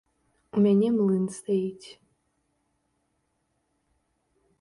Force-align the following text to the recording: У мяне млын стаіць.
У 0.59 0.61
мяне 0.65 0.87
млын 0.95 1.25
стаіць. 1.39 1.87